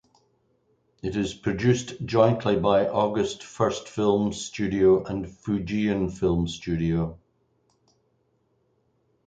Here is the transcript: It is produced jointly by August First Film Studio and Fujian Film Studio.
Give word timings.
It 1.03 1.15
is 1.15 1.35
produced 1.35 2.03
jointly 2.03 2.55
by 2.55 2.87
August 2.87 3.43
First 3.43 3.87
Film 3.87 4.33
Studio 4.33 5.03
and 5.03 5.27
Fujian 5.27 6.09
Film 6.11 6.47
Studio. 6.47 7.19